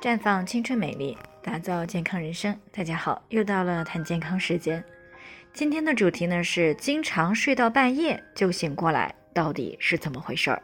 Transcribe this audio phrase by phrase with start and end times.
[0.00, 2.58] 绽放青春美丽，打造健康人生。
[2.72, 4.82] 大家好，又到了谈健康时间。
[5.52, 10.62] 今天的主题呢是经常睡到半夜就醒过来，到底是怎么回事儿？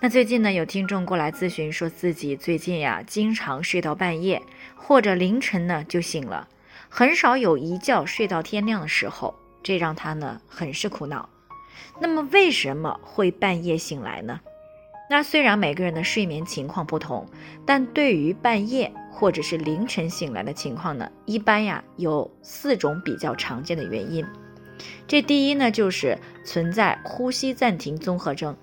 [0.00, 4.40] 那最近呢有听众过来咨询，说自己最近呀经常睡到半夜，
[4.74, 6.48] 或者凌晨呢就醒了，
[6.88, 11.28] 很少有一觉睡到天亮的时候，这让他呢很是苦恼。
[12.00, 14.40] 那么为什么会半夜醒来呢？
[15.10, 17.26] 那虽然每个人的睡眠情况不同，
[17.64, 24.24] 但对于半夜或者是凌晨醒来的情况呢，一般呀有四种比较常见的原因。
[25.06, 28.54] 这第一呢就是存在呼吸暂停综合征。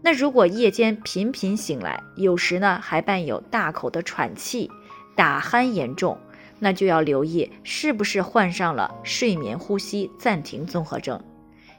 [0.00, 4.70] 那如果夜间频频醒来，有时呢还伴有大口的喘气、
[5.14, 6.18] 打鼾严重，
[6.58, 11.22] 那就要留意是不是患上了睡眠呼吸暂停综合征。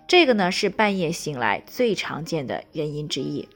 [0.07, 3.49] 这个呢是半夜醒来最常见的原因之一。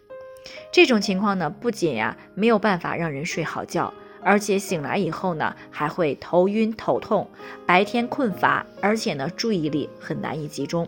[0.71, 7.29] 这种情况呢，不仅呀没有办法让人睡好觉，而且醒来以后呢，还会头晕头痛，
[7.65, 10.87] 白天困乏，而且呢注意力很难以集中。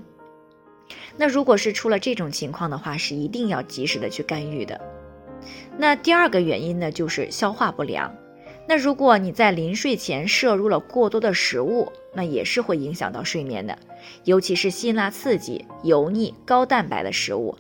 [1.18, 4.80] 那如果是出了这种情况的话，是一定要及时的去干预的。
[5.78, 8.14] 那第二个原因呢，就是消化不良。
[8.68, 13.78] 那如果你在临睡前摄入了过多的食物，那也是会影响到睡眠的，
[14.26, 17.58] 尤其是辛辣刺激、油腻、高蛋白的食物。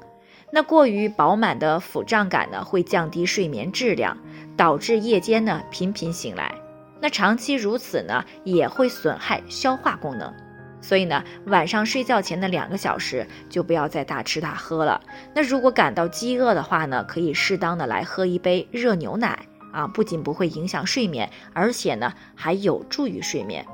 [0.51, 4.17] 那过于饱满的腹胀感呢，会降低睡眠质量，
[4.57, 6.53] 导致夜间呢频频醒来。
[6.99, 10.33] 那长期如此呢，也会损害消化功能。
[10.81, 14.99] 所以呢，晚上睡觉前的两个小时就不要再大吃大喝了。
[15.35, 19.39] 那如果感到饥饿的话呢，可以适当的来喝一杯热牛奶
[19.71, 23.65] 啊，不仅不会影响睡眠，而且呢还有助于睡眠。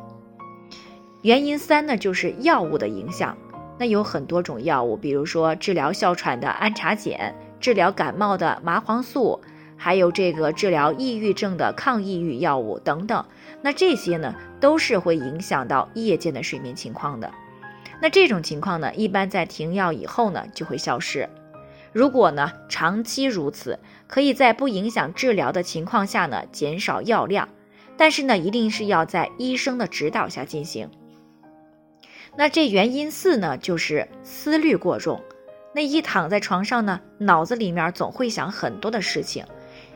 [1.21, 3.37] 原因三呢，就是药物的影响。
[3.77, 9.39] 那有很多种药物，比如说治疗哮喘的氨茶碱，治疗感冒的麻黄素，
[9.75, 13.25] 还有这个治疗抑郁症的抗抑郁药物等等。
[13.61, 17.29] 那这些呢，都是会影响到夜间的睡眠情况的。
[18.01, 21.27] 那这种情况呢，一般在停药以后呢，就会消失。
[21.91, 27.49] 如果呢长期如此，可以在不影响治疗的情况下呢，减少药量，
[27.97, 30.89] 但是呢，一定是要在医生的指导下进行。
[32.37, 35.21] 那这原因四呢，就是思虑过重。
[35.73, 39.45] 那一躺在床上呢，脑子里面总会想很多的事情，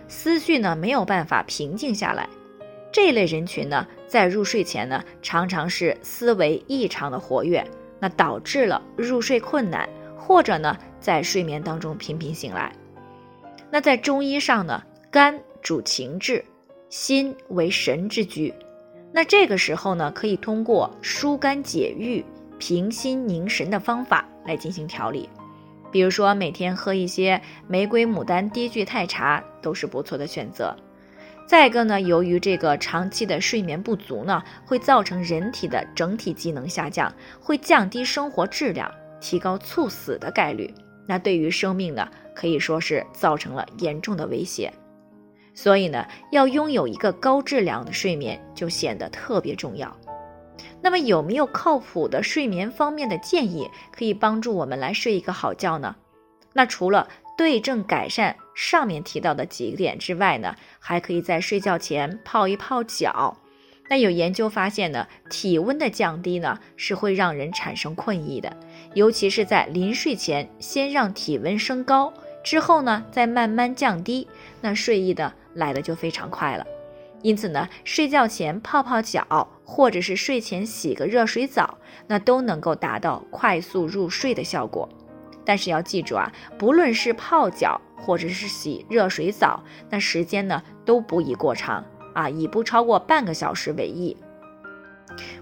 [0.07, 2.27] 思绪呢没有办法平静下来。
[2.91, 7.66] 这类人群呢，在入睡前呢，常常是思维异常的活跃，
[8.00, 12.71] 那导致了入睡困难，或者呢，在睡眠当中频频醒来。
[13.69, 16.44] 那在中医上呢，肝主情志，
[16.89, 18.53] 心为神之居。
[19.11, 22.23] 那这个时候呢，可以通过疏肝解郁、
[22.57, 25.27] 平心凝神的方法来进行调理，
[25.91, 30.75] 比如说每天喝一些玫瑰牡丹低聚肽茶都是不错的选择。
[31.47, 38.89] 再一个呢，由于这个长期的睡眠不足呢，会造成人体的整体机能下降，会降低生活质量，
[39.19, 40.71] 提高猝死的概率。
[41.07, 44.71] 那对于生命呢，可以说是造成了严重的威胁。
[45.61, 49.93] 所以呢，要拥有一个高质量的睡眠就显得特别重要。
[50.81, 55.97] 那么有没有靠谱的睡眠方面的建议，可以帮助我们来睡一个好觉呢？
[56.53, 63.37] 那除了对症改善上面提到的几点之外呢，还可以在睡觉前泡一泡脚。
[63.89, 68.55] 那有研究发现呢，体温的降低呢是会让人产生困意的，
[68.93, 72.13] 尤其是在临睡前先让体温升高，
[72.45, 74.25] 之后呢再慢慢降低，
[74.61, 75.33] 那睡意的。
[75.53, 76.65] 来的就非常快了，
[77.21, 81.77] 因此呢，睡觉前泡泡脚，或者是睡前洗个热水澡，
[82.07, 84.88] 那都能够达到快速入睡的效果。
[85.45, 91.83] 但是要记住啊，不论是泡脚或者是洗热水澡，那时间呢都不宜过长
[92.13, 94.15] 啊，以不超过半个小时为宜。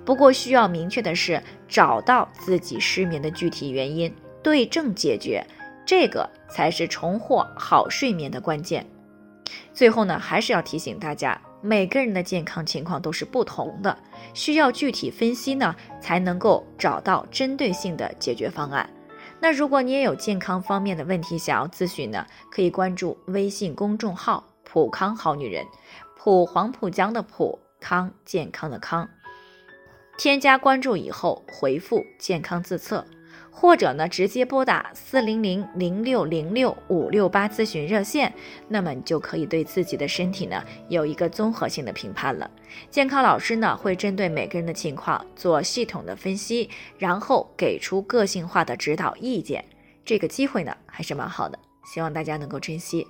[0.05, 5.45] 不过需要明确的是，找到自己失眠的具体原因，对症解决，
[5.85, 8.87] 这个才是重获好睡眠的关键。
[9.77, 13.95] 最后呢，还是要提醒大家，每个人的健康情况都是不同的，
[14.33, 18.89] 需要具体分析呢，才能够找到针对性的解决方案。
[19.39, 25.63] 那如果你也有健康方面的问题想要咨询呢，可以关注微信公众号“普康好女人”，
[26.17, 29.07] 普黄浦江的普康健康的康，
[30.17, 33.05] 添加关注以后回复“健康自测”。
[33.59, 38.31] 或者呢，直接拨打四零零零六零六五六八咨询热线，
[38.67, 42.47] 那么你就可以对自己的身体呢有一个综合性的评判了。
[42.91, 46.69] 健康老师呢会针对每个人的情况做系统的分析，
[46.99, 49.65] 然后给出个性化的指导意见。
[50.05, 51.57] 这个机会呢还是蛮好的，
[51.91, 53.07] 希望大家能够珍惜。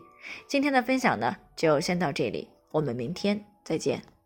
[0.48, 2.48] 今天的分享呢就先到这里。
[2.72, 4.17] 我们明天再见。